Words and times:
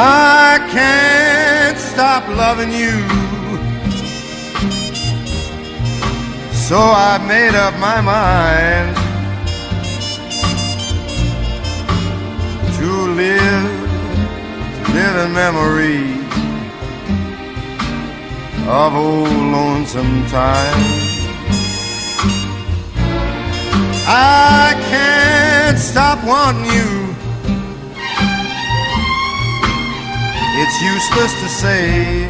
I 0.00 0.58
can't 0.70 1.76
stop 1.76 2.28
loving 2.28 2.70
you. 2.70 2.98
So 6.52 6.78
I've 6.78 7.26
made 7.26 7.56
up 7.56 7.74
my 7.80 8.00
mind 8.00 8.94
to 12.76 12.88
live, 13.22 13.70
to 14.84 14.92
live 14.92 15.16
in 15.24 15.32
memory 15.32 16.04
of 18.68 18.94
old 18.94 19.28
lonesome 19.28 20.24
time. 20.28 20.80
I 24.06 24.76
can't 24.90 25.76
stop 25.76 26.24
wanting 26.24 26.66
you. 26.66 27.07
It's 30.60 30.82
useless 30.82 31.32
to 31.42 31.48
say. 31.48 32.28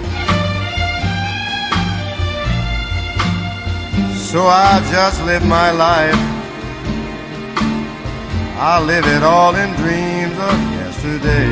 So 4.31 4.47
I 4.47 4.87
just 4.93 5.25
live 5.25 5.45
my 5.47 5.71
life. 5.71 6.21
I 8.61 8.83
live 8.85 9.07
it 9.07 9.23
all 9.23 9.55
in 9.57 9.71
dreams 9.77 10.37
of 10.51 10.59
yesterday. 10.77 11.49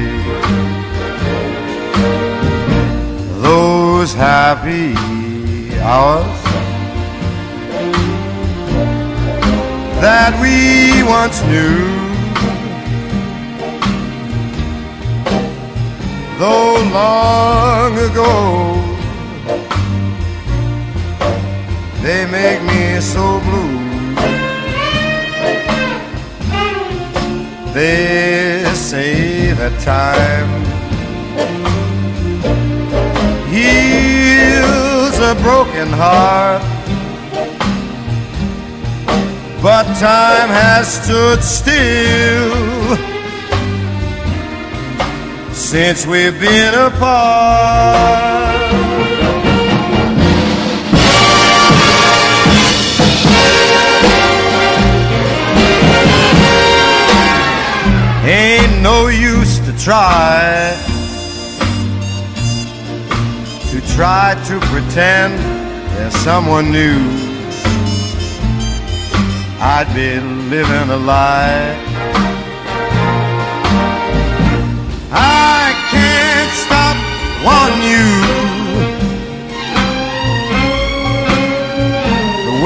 Those 3.41 4.13
happy 4.13 4.93
hours 5.81 6.43
that 10.03 10.33
we 10.43 11.03
once 11.09 11.41
knew. 11.45 12.06
Though 16.39 16.77
long 16.93 17.97
ago, 17.97 18.75
they 22.03 22.27
make 22.27 22.63
me 22.63 23.01
so 23.01 23.41
blue. 23.41 23.77
They 27.73 28.65
say 28.75 29.53
that 29.53 29.81
time 29.81 30.51
heals 33.51 35.19
a 35.19 35.35
broken 35.43 35.89
heart. 35.89 36.63
But 39.63 39.85
time 39.99 40.51
has 40.51 41.03
stood 41.03 41.43
still 41.43 43.06
since 45.77 46.07
we've 46.07 46.41
been 46.41 46.73
apart. 46.73 48.57
Ain't 58.25 58.81
no 58.81 59.09
use 59.09 59.59
to 59.67 59.73
try 59.77 60.75
to 63.71 63.95
try 63.95 64.35
to 64.47 64.59
pretend 64.71 65.39
there's 65.95 66.17
someone 66.25 66.73
new. 66.73 66.97
I'd 69.61 69.93
be 69.95 70.21
living 70.49 70.89
a 70.89 70.97
lie. 70.97 71.96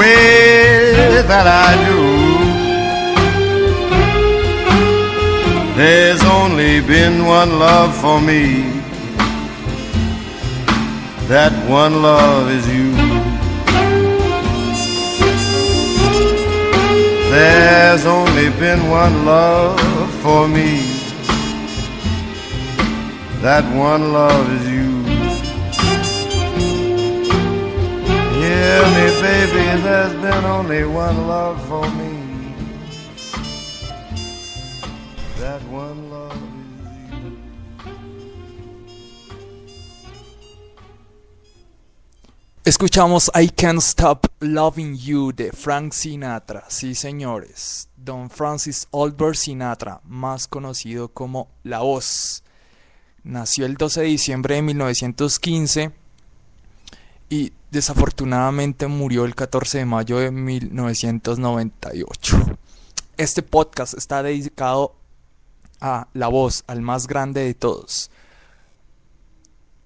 Way 0.00 1.22
that 1.33 1.47
I 1.69 1.71
do. 1.88 2.00
There's 5.78 6.22
only 6.38 6.75
been 6.93 7.16
one 7.27 7.50
love 7.66 7.93
for 8.03 8.19
me. 8.31 8.44
That 11.33 11.55
one 11.69 11.94
love 12.09 12.44
is 12.59 12.65
you. 12.77 12.91
There's 17.34 18.05
only 18.19 18.49
been 18.62 18.81
one 18.88 19.15
love 19.25 20.11
for 20.22 20.43
me. 20.56 20.71
That 23.47 23.65
one 23.91 24.03
love 24.12 24.47
is 24.56 24.65
you. 24.75 24.91
Me, 28.97 29.00
baby, 29.20 29.82
there's 29.82 30.12
been 30.14 30.44
only 30.44 30.84
one 30.84 31.28
love 31.28 31.60
for 31.69 31.88
me. 31.91 32.54
That 35.38 35.62
one 35.70 36.10
love. 36.10 36.20
Escuchamos 42.64 43.31
I 43.34 43.48
Can't 43.48 43.82
Stop 43.82 44.26
Loving 44.41 44.97
You 44.97 45.32
de 45.32 45.50
Frank 45.52 45.92
Sinatra. 45.92 46.64
Sí, 46.69 46.94
señores. 46.94 47.88
Don 47.97 48.31
Francis 48.31 48.87
Albert 48.92 49.37
Sinatra, 49.37 50.00
más 50.04 50.47
conocido 50.47 51.08
como 51.08 51.48
La 51.62 51.81
Voz. 51.81 52.42
Nació 53.25 53.66
el 53.66 53.76
12 53.76 54.00
de 54.00 54.06
diciembre 54.06 54.54
de 54.54 54.62
1915 54.62 55.92
y 57.28 57.52
desafortunadamente 57.70 58.88
murió 58.88 59.25
el 59.25 59.34
14 59.34 59.78
de 59.78 59.86
mayo 59.86 60.19
de 60.19 60.31
1998. 60.31 62.58
Este 63.16 63.42
podcast 63.42 63.94
está 63.94 64.22
dedicado 64.22 64.94
a 65.81 66.08
La 66.12 66.28
Voz, 66.28 66.64
al 66.66 66.82
más 66.82 67.06
grande 67.06 67.44
de 67.44 67.54
todos. 67.54 68.10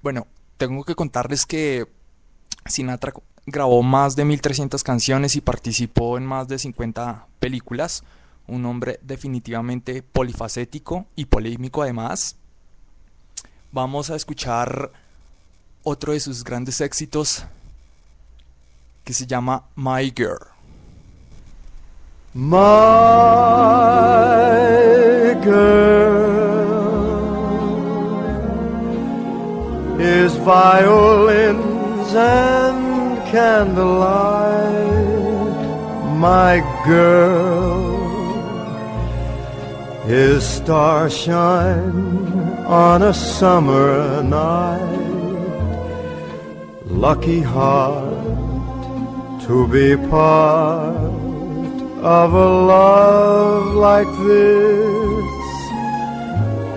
Bueno, 0.03 0.27
tengo 0.57 0.83
que 0.85 0.95
contarles 0.95 1.45
que 1.47 1.87
Sinatra 2.67 3.13
grabó 3.47 3.83
más 3.83 4.17
de 4.17 4.25
1300 4.25 4.83
canciones 4.83 5.37
y 5.37 5.43
participó 5.43 6.17
en 6.17 6.25
más 6.25 6.49
de 6.49 6.59
50 6.59 7.27
películas. 7.39 8.03
Un 8.47 8.65
hombre 8.67 8.99
definitivamente 9.03 10.03
polifacético 10.03 11.07
y 11.17 11.27
polémico 11.27 11.83
además. 11.83 12.37
Vamos 13.73 14.11
a 14.11 14.17
escuchar 14.17 14.93
otro 15.83 16.13
de 16.13 16.21
sus 16.21 16.45
grandes 16.45 16.81
éxitos 16.81 17.45
que 19.05 19.13
se 19.13 19.27
llama 19.27 19.65
My 19.77 20.11
Girl. 20.11 20.49
My 22.33 22.59
girl 25.45 26.25
is 30.01 30.35
violins 30.37 32.15
and 32.15 33.19
candlelight. 33.31 34.65
My 36.19 36.61
girl 36.85 37.95
is 40.09 40.45
starshine 40.45 41.93
on 42.67 43.03
a 43.03 43.15
summer 43.15 44.23
night. 44.23 44.81
Lucky 46.87 47.41
heart 47.43 48.14
to 49.47 49.69
be 49.69 49.97
part 50.09 50.97
of 52.03 52.33
a 52.33 52.49
love 52.75 53.75
like 53.75 54.13
this, 54.25 55.25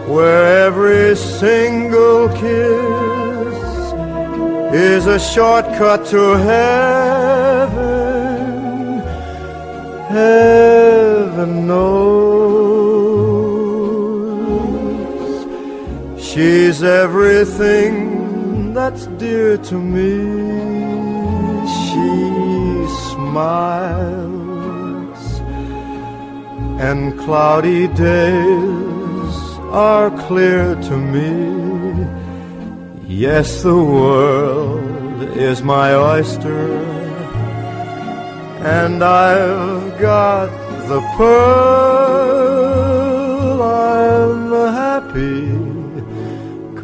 where 0.10 0.66
every 0.66 1.16
single 1.16 2.28
kiss 2.30 3.94
is 4.76 5.06
a 5.06 5.18
shortcut 5.18 6.06
to 6.08 6.38
heaven. 6.38 7.88
Heaven 10.10 11.68
knows 11.68 12.28
she's 16.22 16.84
everything 16.84 18.74
that's 18.74 19.08
dear 19.24 19.58
to 19.58 19.76
me. 19.80 20.97
And 26.80 27.18
cloudy 27.20 27.88
days 27.88 29.36
are 29.72 30.10
clear 30.28 30.76
to 30.76 30.98
me. 30.98 31.32
Yes, 33.08 33.64
the 33.64 33.76
world 33.76 35.22
is 35.38 35.62
my 35.64 35.94
oyster, 35.94 36.82
and 38.64 39.04
I've 39.04 40.00
got 40.00 40.50
the 40.88 41.02
pearl. 41.18 42.48
I'm 43.64 44.52
happy 44.74 45.58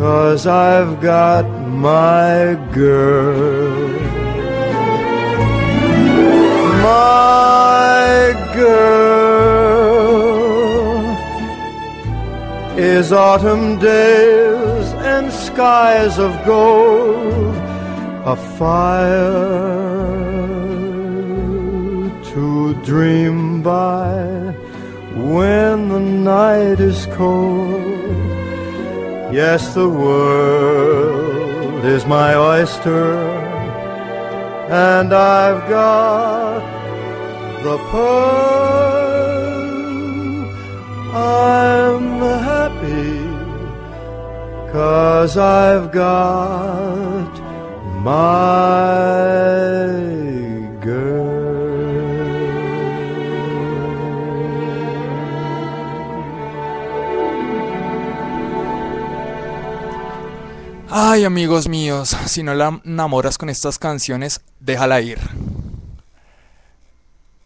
Cause 0.04 0.48
I've 0.48 1.00
got 1.02 1.46
my 1.70 2.56
girl. 2.74 4.03
My 6.84 8.36
girl 8.54 9.04
is 12.78 13.14
autumn 13.14 13.80
days 13.80 14.88
and 15.14 15.32
skies 15.32 16.20
of 16.20 16.32
gold, 16.46 17.56
a 18.26 18.36
fire 18.36 19.64
to 22.32 22.74
dream 22.84 23.64
by 23.64 24.54
when 25.16 25.88
the 25.88 26.00
night 26.00 26.82
is 26.82 27.06
cold. 27.14 27.82
Yes, 29.34 29.74
the 29.74 29.88
world 29.88 31.86
is 31.86 32.06
my 32.06 32.36
oyster, 32.36 33.43
and 34.74 35.14
I've 35.14 35.70
got 35.70 36.62
the 37.64 37.78
pearl. 37.92 39.14
I'm 41.16 42.20
happy, 42.50 43.14
cause 44.72 45.38
I've 45.38 45.92
got 45.92 47.34
my. 48.04 49.04
Ay, 60.96 61.26
amigos 61.26 61.68
míos, 61.70 62.16
si 62.28 62.44
no 62.44 62.54
la 62.54 62.80
enamoras 62.86 63.40
con 63.40 63.50
estas 63.50 63.80
canciones, 63.80 64.42
déjala 64.64 65.02
ir. 65.02 65.20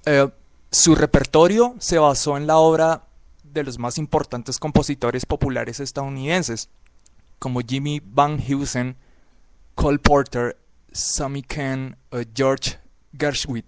Eh, 0.06 0.30
su 0.72 0.96
repertorio 0.96 1.76
se 1.80 1.98
basó 1.98 2.38
en 2.38 2.48
la 2.48 2.58
obra 2.58 3.04
de 3.44 3.64
los 3.64 3.80
más 3.80 3.98
importantes 3.98 4.60
compositores 4.60 5.26
populares 5.26 5.80
estadounidenses, 5.80 6.70
como 7.40 7.62
Jimmy 7.62 8.02
Van 8.04 8.40
Heusen, 8.40 8.96
Cole 9.76 10.00
Porter, 10.00 10.58
Sammy 10.92 11.42
Ken 11.42 11.98
o 12.12 12.20
George 12.34 12.78
Gershwin, 13.18 13.66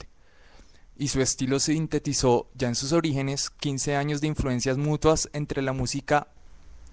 y 0.98 1.08
su 1.08 1.22
estilo 1.22 1.60
se 1.60 1.74
sintetizó 1.74 2.48
ya 2.56 2.68
en 2.68 2.76
sus 2.76 2.92
orígenes 2.92 3.50
15 3.50 3.96
años 3.96 4.22
de 4.22 4.28
influencias 4.28 4.78
mutuas 4.78 5.30
entre 5.34 5.62
la 5.62 5.74
música 5.74 6.28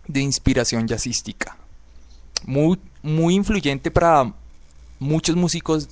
de 0.07 0.21
inspiración 0.21 0.87
jazzística 0.87 1.57
muy, 2.45 2.79
muy 3.03 3.35
influyente 3.35 3.91
para 3.91 4.33
muchos 4.99 5.37
músicos 5.37 5.89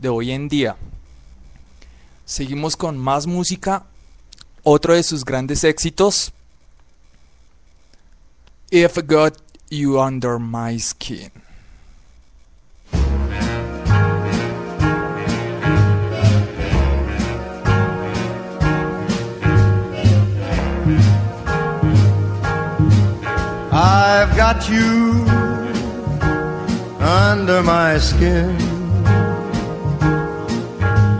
de 0.00 0.08
hoy 0.08 0.32
en 0.32 0.48
día. 0.48 0.76
Seguimos 2.24 2.76
con 2.76 2.98
más 2.98 3.26
música. 3.26 3.84
Otro 4.62 4.94
de 4.94 5.02
sus 5.02 5.24
grandes 5.24 5.64
éxitos. 5.64 6.32
If 8.70 8.98
Got 9.06 9.36
You 9.70 10.00
Under 10.00 10.38
My 10.38 10.78
Skin. 10.78 11.30
I've 23.72 24.36
got 24.36 24.68
you 24.68 25.24
under 27.00 27.62
my 27.62 27.98
skin. 27.98 28.79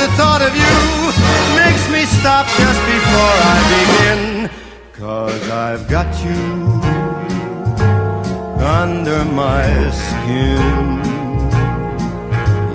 The 0.00 0.08
thought 0.16 0.40
of 0.40 0.54
you 0.56 0.76
makes 1.60 1.84
me 1.94 2.02
stop 2.18 2.46
just 2.62 2.80
before 2.94 3.36
I 3.52 3.58
begin. 3.76 4.22
Cause 4.96 5.44
I've 5.50 5.84
got 5.88 6.08
you 6.24 6.40
under 8.80 9.20
my 9.42 9.68
skin. 10.04 11.04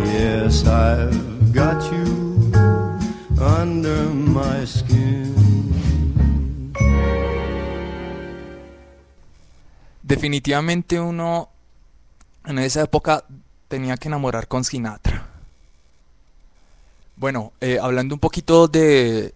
Yes, 0.06 0.68
I've 0.68 1.52
got 1.52 1.80
you 1.92 2.06
under 3.42 4.02
my 4.14 4.66
skin. 4.66 5.34
Definitivamente 10.04 11.00
uno 11.00 11.50
en 12.46 12.60
esa 12.60 12.82
época 12.84 13.24
tenía 13.68 13.98
que 13.98 14.10
enamorar 14.10 14.48
con 14.48 14.64
Sinatra. 14.64 15.15
Bueno, 17.18 17.54
eh, 17.62 17.80
hablando 17.82 18.14
un 18.14 18.20
poquito 18.20 18.68
de, 18.68 19.34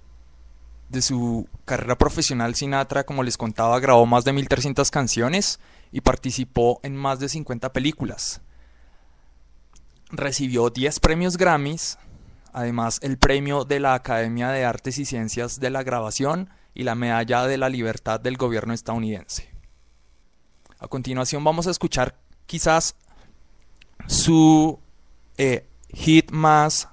su 1.00 1.48
carrera 1.64 1.98
profesional, 1.98 2.54
Sinatra, 2.56 3.06
como 3.06 3.24
les 3.24 3.38
contaba, 3.38 3.80
grabó 3.80 4.06
más 4.06 4.26
de 4.26 4.34
1300 4.34 4.92
canciones 4.92 5.60
y 5.94 6.02
participó 6.02 6.82
en 6.84 6.98
más 6.98 7.20
de 7.20 7.30
50 7.30 7.72
películas. 7.72 8.42
Recibió 10.12 10.70
10 10.70 11.00
premios 11.00 11.38
Grammys, 11.38 11.98
además 12.52 13.00
el 13.02 13.18
premio 13.18 13.64
de 13.64 13.80
la 13.80 13.94
Academia 13.94 14.50
de 14.50 14.66
Artes 14.66 14.98
y 14.98 15.06
Ciencias 15.06 15.62
de 15.62 15.70
la 15.70 15.84
Grabación 15.84 16.50
y 16.74 16.84
la 16.84 16.96
Medalla 16.96 17.46
de 17.46 17.58
la 17.58 17.70
Libertad 17.70 18.20
del 18.20 18.36
gobierno 18.36 18.74
estadounidense. 18.74 19.50
A 20.80 20.88
continuación 20.90 21.46
vamos 21.46 21.68
a 21.68 21.72
escuchar 21.72 22.16
quizás 22.46 22.96
su 24.08 24.80
eh, 25.38 25.66
hit 25.94 26.32
más 26.32 26.90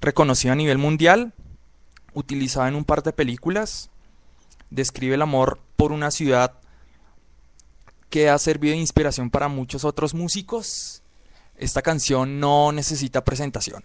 reconocido 0.00 0.52
a 0.52 0.56
nivel 0.56 0.78
mundial, 0.78 1.32
utilizado 2.14 2.66
en 2.66 2.74
un 2.74 2.84
par 2.84 3.02
de 3.02 3.12
películas. 3.12 3.90
Describe 4.70 5.14
el 5.14 5.22
amor 5.22 5.60
por 5.76 5.92
una 5.92 6.10
ciudad 6.10 6.54
que 8.10 8.28
ha 8.28 8.38
servido 8.38 8.72
de 8.72 8.80
inspiración 8.80 9.30
para 9.30 9.48
muchos 9.48 9.84
otros 9.84 10.14
músicos. 10.14 11.02
Esta 11.56 11.82
canción 11.82 12.40
no 12.40 12.72
necesita 12.72 13.24
presentación. 13.24 13.84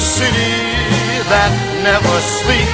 city 0.00 0.52
that 1.28 1.52
never 1.84 2.20
sleeps 2.20 2.69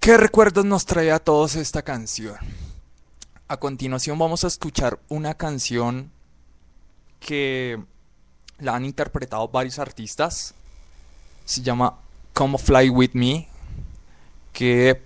¿Qué 0.00 0.16
recuerdos 0.16 0.64
nos 0.64 0.86
trae 0.86 1.12
a 1.12 1.18
todos 1.18 1.56
esta 1.56 1.82
canción? 1.82 2.38
A 3.48 3.58
continuación 3.58 4.18
vamos 4.18 4.44
a 4.44 4.46
escuchar 4.46 4.98
una 5.10 5.34
canción 5.34 6.10
que 7.20 7.78
La 8.58 8.74
han 8.74 8.84
interpretado 8.84 9.48
varios 9.48 9.78
artistas. 9.78 10.54
Se 11.44 11.62
llama 11.62 11.98
Come 12.32 12.58
Fly 12.58 12.90
With 12.90 13.12
Me. 13.12 13.48
Que 14.52 15.00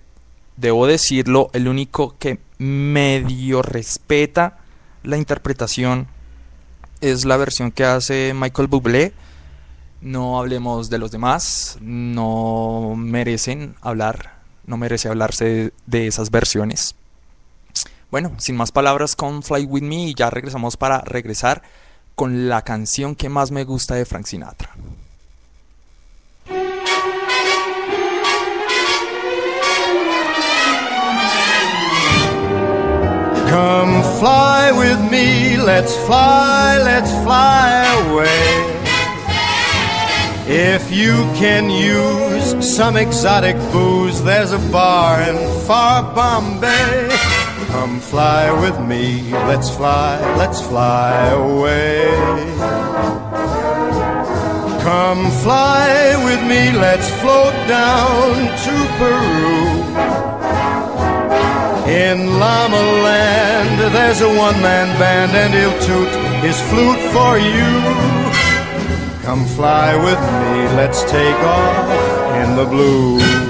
debo 0.57 0.87
decirlo, 0.87 1.49
el 1.53 1.67
único 1.67 2.15
que 2.17 2.39
medio 2.57 3.61
respeta 3.61 4.59
la 5.03 5.17
interpretación 5.17 6.07
es 7.01 7.25
la 7.25 7.37
versión 7.37 7.71
que 7.71 7.83
hace 7.83 8.33
Michael 8.33 8.69
Bublé. 8.69 9.13
No 10.01 10.39
hablemos 10.39 10.89
de 10.89 10.97
los 10.97 11.11
demás, 11.11 11.77
no 11.81 12.93
merecen 12.97 13.75
hablar, 13.81 14.39
no 14.65 14.77
merece 14.77 15.09
hablarse 15.09 15.73
de, 15.85 16.07
esas 16.07 16.31
versiones. 16.31 16.95
Bueno, 18.11 18.33
sin 18.37 18.55
más 18.55 18.71
palabras 18.71 19.15
con 19.15 19.43
Fly 19.43 19.65
With 19.65 19.81
Me 19.81 20.07
y 20.07 20.13
ya 20.13 20.29
regresamos 20.29 20.77
para 20.77 21.01
regresar 21.01 21.63
con 22.15 22.49
la 22.49 22.61
canción 22.61 23.15
que 23.15 23.29
más 23.29 23.51
me 23.51 23.63
gusta 23.63 23.95
de 23.95 24.05
Frank 24.05 24.25
Sinatra. 24.25 24.69
Come 33.49 34.01
fly 34.19 34.71
with 34.71 35.11
me, 35.11 35.57
let's 35.57 35.95
fly, 36.07 36.79
let's 36.83 37.11
fly 37.23 37.85
away. 38.09 38.73
If 40.47 40.91
you 40.91 41.13
can 41.35 41.69
use 41.69 42.75
some 42.75 42.97
exotic 42.97 43.55
booze, 43.71 44.23
there's 44.23 44.51
a 44.51 44.59
bar 44.71 45.21
in 45.21 45.37
far 45.67 46.03
Bombay. 46.15 47.52
Come 47.73 47.99
fly 47.99 48.51
with 48.61 48.79
me, 48.87 49.31
let's 49.49 49.75
fly, 49.75 50.21
let's 50.37 50.61
fly 50.61 51.11
away. 51.29 52.05
Come 54.83 55.31
fly 55.41 56.13
with 56.23 56.41
me, 56.47 56.71
let's 56.77 57.09
float 57.19 57.55
down 57.67 58.35
to 58.65 58.75
Peru. 58.99 59.57
In 61.91 62.37
Llama 62.39 62.83
Land, 63.07 63.91
there's 63.91 64.21
a 64.21 64.29
one 64.29 64.61
man 64.61 64.87
band, 64.99 65.31
and 65.31 65.51
he'll 65.51 65.79
toot 65.81 66.11
his 66.43 66.61
flute 66.69 67.03
for 67.11 67.39
you. 67.39 67.73
Come 69.23 69.47
fly 69.57 69.95
with 69.95 70.21
me, 70.41 70.75
let's 70.77 71.01
take 71.05 71.39
off 71.39 71.89
in 72.43 72.55
the 72.55 72.65
blue. 72.65 73.42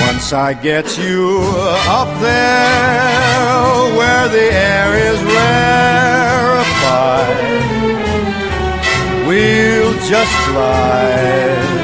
Once 0.00 0.32
I 0.32 0.54
get 0.54 0.98
you 0.98 1.40
up 1.88 2.08
there 2.20 3.96
where 3.96 4.28
the 4.28 4.52
air 4.72 4.94
is 5.10 5.22
rarefied, 5.22 6.54
we'll 9.26 9.94
just 10.08 10.34
glide 10.48 11.74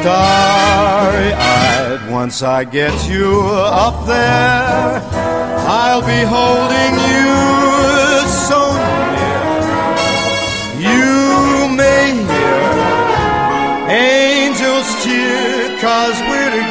starry 0.00 1.32
eyed. 1.32 2.00
Once 2.10 2.42
I 2.42 2.64
get 2.64 3.08
you 3.08 3.40
up 3.86 4.06
there, 4.06 5.02
I'll 5.68 6.02
be 6.02 6.22
holding 6.36 6.94
you 7.10 7.34
so 8.46 8.60
near. 9.16 9.56
You 10.90 11.68
may 11.82 12.04
hear 12.30 12.68
angels 13.88 14.88
cheer, 15.02 15.78
cause 15.80 16.16
we're 16.28 16.45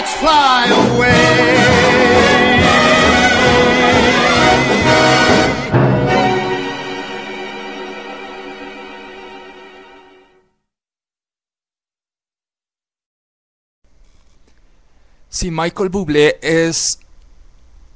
Let's 0.00 0.14
fly 0.14 0.64
away. 0.72 1.10
Si 15.28 15.50
Michael 15.50 15.90
Bublé 15.90 16.38
es, 16.40 16.98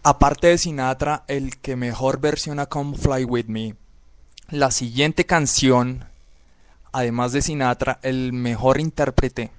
aparte 0.02 0.48
de 0.48 0.58
Sinatra, 0.58 1.24
el 1.26 1.56
que 1.56 1.74
mejor 1.74 2.20
versiona 2.20 2.66
Come 2.66 2.98
Fly 2.98 3.24
With 3.24 3.46
Me, 3.46 3.76
la 4.50 4.70
siguiente 4.70 5.24
canción, 5.24 6.04
además 6.92 7.32
de 7.32 7.40
Sinatra, 7.40 7.98
el 8.02 8.34
mejor 8.34 8.78
intérprete 8.78 9.50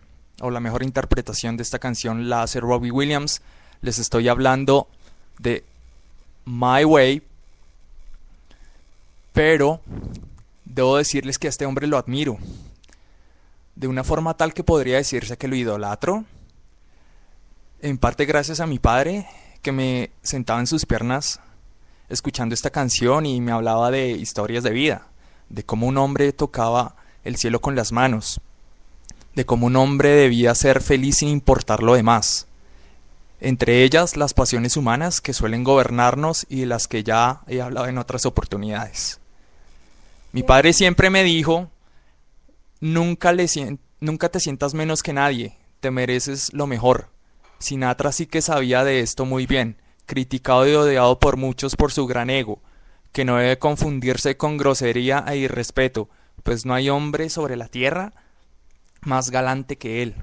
o 0.41 0.52
la 0.52 0.60
mejor 0.60 0.84
interpretación 0.84 1.58
de 1.58 1.63
esta 1.63 1.80
canción 1.80 2.30
la 2.30 2.43
hace 2.43 2.60
Robbie 2.60 2.91
Williams. 2.91 3.41
Les 3.82 4.00
estoy 4.00 4.28
hablando 4.28 4.88
de 5.39 5.63
My 6.45 6.84
Way, 6.84 7.21
pero 9.34 9.82
debo 10.63 10.98
decirles 10.98 11.39
que 11.39 11.48
a 11.48 11.50
este 11.50 11.65
hombre 11.65 11.88
lo 11.88 11.98
admiro. 11.98 12.38
De 13.76 13.88
una 13.88 14.04
forma 14.04 14.36
tal 14.36 14.54
que 14.54 14.63
podría 14.63 14.98
decirse 14.98 15.38
que 15.38 15.48
lo 15.48 15.56
idolatro. 15.56 16.26
En 17.82 17.98
parte 17.98 18.26
gracias 18.26 18.60
a 18.60 18.67
mi 18.67 18.80
padre, 18.80 19.28
que 19.62 19.71
me 19.71 20.12
sentaba 20.21 20.60
en 20.60 20.67
sus 20.67 20.86
piernas 20.86 21.39
escuchando 22.10 22.54
esta 22.54 22.69
canción 22.69 23.26
y 23.26 23.41
me 23.41 23.52
hablaba 23.52 23.91
de 23.91 24.12
historias 24.12 24.63
de 24.63 24.71
vida, 24.71 25.08
de 25.50 25.63
cómo 25.63 25.88
un 25.88 25.98
hombre 25.98 26.34
tocaba 26.34 26.95
el 27.24 27.36
cielo 27.38 27.60
con 27.62 27.76
las 27.76 27.91
manos, 27.91 28.41
de 29.36 29.45
cómo 29.45 29.67
un 29.67 29.76
hombre 29.76 30.10
debía 30.10 30.56
ser 30.56 30.82
feliz 30.82 31.17
sin 31.17 31.30
importar 31.30 31.84
lo 31.84 31.93
demás, 31.93 32.48
entre 33.41 33.84
ellas 33.84 34.15
las 34.15 34.34
pasiones 34.34 34.78
humanas 34.78 35.21
que 35.21 35.34
suelen 35.34 35.63
gobernarnos 35.63 36.45
y 36.50 36.62
de 36.62 36.65
las 36.65 36.88
que 36.88 37.04
ya 37.04 37.41
he 37.48 37.62
hablado 37.62 37.88
en 37.88 37.98
otras 37.98 38.26
oportunidades. 38.26 39.19
Mi 40.32 40.43
padre 40.43 40.74
siempre 40.74 41.10
me 41.10 41.24
dijo, 41.24 41.69
nunca, 42.80 43.34
nunca 44.00 44.30
te 44.30 44.39
sientas 44.39 44.74
menos 44.74 45.04
que 45.04 45.13
nadie, 45.13 45.58
te 45.82 45.91
mereces 45.91 46.54
lo 46.54 46.65
mejor. 46.65 47.10
Sinatra 47.60 48.12
sí 48.12 48.26
que 48.26 48.41
sabía 48.41 48.84
de 48.84 49.02
esto 49.02 49.26
muy 49.26 49.45
bien, 49.45 49.78
criticado 50.06 50.67
y 50.67 50.74
odiado 50.76 51.19
por 51.19 51.38
muchos 51.38 51.76
por 51.76 51.91
su 51.91 52.08
gran 52.08 52.30
ego, 52.30 52.62
que 53.12 53.26
no 53.26 53.38
debe 53.38 53.60
confundirse 53.60 54.38
con 54.38 54.58
grosería 54.58 55.24
e 55.28 55.38
irrespeto, 55.38 56.10
pues 56.43 56.65
no 56.65 56.74
hay 56.74 56.89
hombre 56.89 57.30
sobre 57.30 57.56
la 57.56 57.67
tierra 57.67 58.13
más 59.05 59.31
galante 59.31 59.77
que 59.77 60.01
él, 60.01 60.15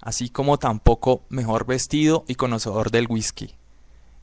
así 0.00 0.28
como 0.30 0.58
tampoco 0.58 1.24
mejor 1.28 1.66
vestido 1.66 2.24
y 2.28 2.34
conocedor 2.34 2.90
del 2.90 3.06
whisky. 3.08 3.54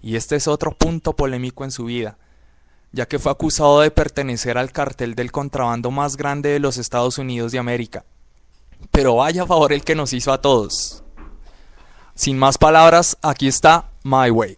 Y 0.02 0.16
este 0.16 0.36
es 0.36 0.48
otro 0.48 0.72
punto 0.72 1.16
polémico 1.16 1.64
en 1.64 1.72
su 1.72 1.86
vida, 1.86 2.18
ya 2.92 3.08
que 3.08 3.20
fue 3.20 3.32
acusado 3.32 3.82
de 3.82 3.92
pertenecer 3.92 4.58
al 4.58 4.72
cartel 4.72 5.16
del 5.16 5.32
contrabando 5.32 5.92
más 5.92 6.18
grande 6.18 6.50
de 6.50 6.60
los 6.60 6.78
Estados 6.78 7.18
Unidos 7.18 7.52
de 7.52 7.60
América. 7.60 8.06
Pero 8.92 9.16
vaya 9.16 9.46
favor 9.46 9.74
el 9.74 9.84
que 9.84 9.96
nos 9.96 10.14
hizo 10.14 10.32
a 10.32 10.42
todos. 10.42 11.04
Sin 12.16 12.38
más 12.38 12.58
palabras, 12.58 13.18
aquí 13.22 13.48
está 13.48 13.92
My 14.04 14.30
Way. 14.30 14.58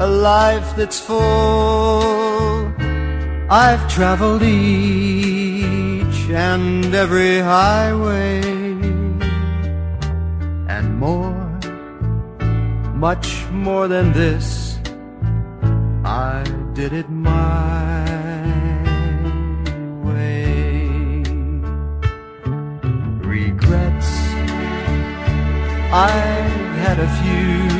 a 0.00 0.06
life 0.06 0.74
that's 0.76 0.98
full. 0.98 2.72
I've 3.50 3.86
traveled 3.86 4.42
each 4.42 6.20
and 6.30 6.94
every 6.94 7.38
highway 7.40 8.40
and 10.74 10.98
more, 10.98 11.36
much 12.94 13.44
more 13.50 13.88
than 13.88 14.14
this. 14.14 14.78
I 16.02 16.44
did 16.72 16.94
it 16.94 17.10
my 17.10 18.04
way. 20.02 20.88
Regrets, 23.36 24.10
I 25.92 26.10
had 26.84 26.98
a 27.00 27.08
few 27.20 27.79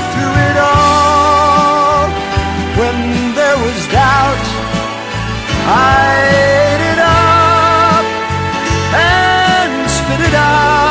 through 0.13 0.35
it 0.49 0.57
all, 0.57 2.07
when 2.79 2.97
there 3.39 3.57
was 3.65 3.79
doubt, 3.87 4.43
I 5.67 6.09
ate 6.45 6.83
it 6.93 6.99
up 6.99 8.05
and 8.93 9.89
spit 9.89 10.21
it 10.29 10.35
out. 10.35 10.90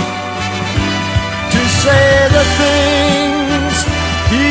say 1.81 2.29
the 2.37 2.45
things 2.61 3.75
he 4.33 4.49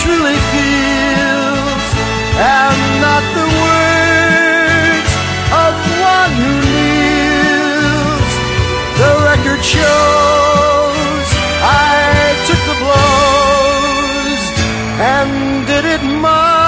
truly 0.00 0.38
feels 0.52 1.86
and 2.36 2.80
not 3.00 3.24
the 3.38 3.48
words 3.64 5.10
of 5.64 5.72
one 6.16 6.32
who 6.40 6.52
kneels. 6.68 8.32
The 9.00 9.12
record 9.30 9.62
shows 9.64 11.28
I 11.64 11.96
took 12.46 12.62
the 12.70 12.76
blows 12.82 14.42
and 15.12 15.30
did 15.66 15.84
it 15.94 16.02
my 16.20 16.65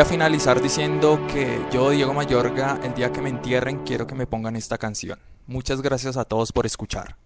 a 0.00 0.04
finalizar 0.06 0.62
diciendo 0.62 1.20
que 1.30 1.62
yo, 1.70 1.90
Diego 1.90 2.14
Mayorga, 2.14 2.80
el 2.82 2.94
día 2.94 3.12
que 3.12 3.20
me 3.20 3.28
entierren, 3.28 3.84
quiero 3.84 4.06
que 4.06 4.14
me 4.14 4.26
pongan 4.26 4.56
esta 4.56 4.78
canción. 4.78 5.18
Muchas 5.46 5.82
gracias 5.82 6.16
a 6.16 6.24
todos 6.24 6.52
por 6.52 6.64
escuchar. 6.64 7.16